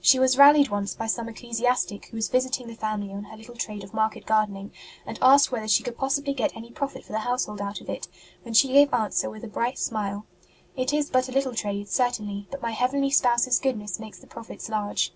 [0.00, 3.56] She was rallied once by some ecclesiastic who was visiting the family on her little
[3.56, 4.70] trade of market gardening,
[5.04, 8.06] and asked whether she could possibly get any profit for the household out of it,
[8.42, 10.26] when she gave answer with a bright smile:
[10.76, 14.28] It is but a little trade, certainly, but my heavenly Spouse s goodness makes the
[14.28, 15.12] profits large.